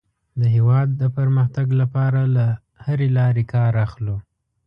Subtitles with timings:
[0.39, 2.45] د هېواد د پرمختګ لپاره له
[2.85, 4.15] هرې لارې کار اخلو.